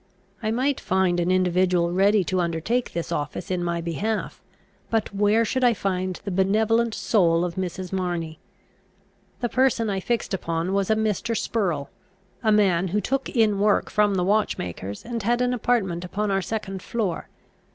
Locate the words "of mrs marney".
7.45-8.39